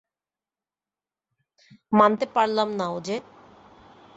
[1.91, 3.17] মানতে পারলাম না, ওজে।